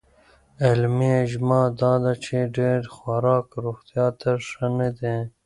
علمي 0.65 1.11
اجماع 1.25 1.65
دا 1.81 1.93
ده 2.03 2.13
چې 2.23 2.35
ډېر 2.57 2.81
خوراک 2.95 3.45
روغتیا 3.63 4.07
ته 4.19 4.31
ښه 4.47 4.67
نه 4.79 4.89
دی. 4.99 5.15